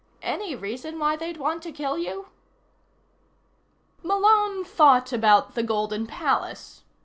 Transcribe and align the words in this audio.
Any 0.23 0.55
reason 0.55 0.97
why 0.97 1.15
they'd 1.15 1.37
want 1.37 1.61
to 1.61 1.71
kill 1.71 1.95
you?" 1.95 2.29
Malone 4.01 4.65
thought 4.65 5.13
about 5.13 5.53
the 5.53 5.61
Golden 5.61 6.07
Palace. 6.07 6.81